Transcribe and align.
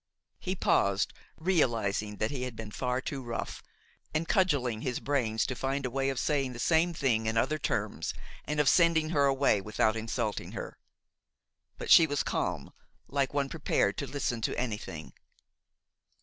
He 0.39 0.55
paused, 0.55 1.13
realizing 1.37 2.15
that 2.15 2.31
he 2.31 2.41
had 2.41 2.55
been 2.55 2.71
far 2.71 3.01
too 3.01 3.21
rough, 3.21 3.61
and 4.15 4.27
cudgelling 4.27 4.81
his 4.81 4.99
brains 4.99 5.45
to 5.45 5.53
find 5.53 5.85
a 5.85 5.91
way 5.91 6.09
of 6.09 6.17
saying 6.19 6.53
the 6.53 6.57
same 6.59 6.91
things 6.91 7.27
in 7.29 7.37
other 7.37 7.59
terms 7.59 8.15
and 8.45 8.59
of 8.59 8.67
sending 8.67 9.11
her 9.11 9.25
away 9.25 9.61
without 9.61 9.95
insulting 9.95 10.53
her. 10.53 10.79
But 11.77 11.91
she 11.91 12.07
was 12.07 12.23
calm, 12.23 12.73
like 13.07 13.31
one 13.35 13.47
prepared 13.47 13.95
to 13.99 14.07
listen 14.07 14.41
to 14.41 14.57
anything. 14.57 15.13